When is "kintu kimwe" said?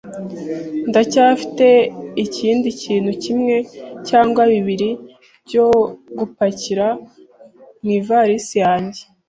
2.81-3.55